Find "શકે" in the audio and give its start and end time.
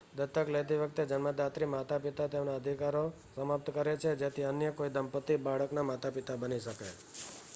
6.59-6.89